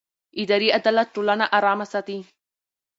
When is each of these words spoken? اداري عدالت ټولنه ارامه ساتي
اداري 0.41 0.69
عدالت 0.77 1.07
ټولنه 1.15 1.45
ارامه 1.57 1.85
ساتي 1.93 2.17